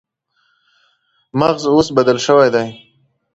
[1.39, 2.67] مغز اوس بدل شوی دی.